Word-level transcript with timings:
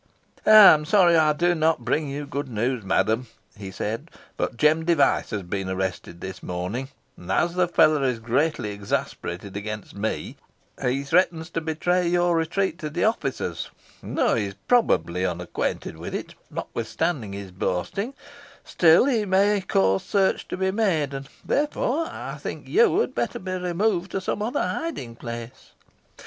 "I 0.47 0.49
am 0.49 0.83
sorry 0.85 1.15
I 1.15 1.33
do 1.33 1.53
not 1.53 1.85
bring 1.85 2.09
you 2.09 2.25
good 2.25 2.49
news, 2.49 2.83
madam," 2.83 3.27
he 3.55 3.69
said; 3.69 4.09
"but 4.35 4.57
Jem 4.57 4.83
Device 4.83 5.29
has 5.29 5.43
been 5.43 5.69
arrested 5.69 6.21
this 6.21 6.41
morning, 6.41 6.87
and 7.15 7.31
as 7.31 7.53
the 7.53 7.67
fellow 7.67 8.01
is 8.01 8.17
greatly 8.17 8.71
exasperated 8.71 9.55
against 9.55 9.93
me, 9.95 10.37
he 10.81 11.03
threatens 11.03 11.51
to 11.51 11.61
betray 11.61 12.07
your 12.07 12.35
retreat 12.35 12.79
to 12.79 12.89
the 12.89 13.03
officers; 13.03 13.69
and 14.01 14.17
though 14.17 14.33
he 14.33 14.45
is, 14.47 14.55
probably, 14.67 15.23
unacquainted 15.23 15.95
with 15.97 16.15
it 16.15 16.33
notwithstanding 16.49 17.33
his 17.33 17.51
boasting, 17.51 18.15
still 18.63 19.05
he 19.05 19.23
may 19.23 19.61
cause 19.61 20.01
search 20.03 20.47
to 20.47 20.57
be 20.57 20.71
made, 20.71 21.13
and, 21.13 21.29
therefore, 21.45 22.07
I 22.09 22.39
think 22.39 22.67
you 22.67 23.01
had 23.01 23.13
better 23.13 23.37
be 23.37 23.51
removed 23.51 24.09
to 24.13 24.19
some 24.21 24.41
other 24.41 24.67
hiding 24.67 25.15
place." 25.17 25.73